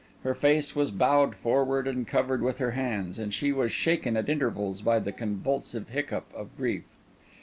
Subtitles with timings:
[0.23, 4.29] Her face was bowed forward and covered with her hands, and she was shaken at
[4.29, 6.85] intervals by the convulsive hiccup of grief.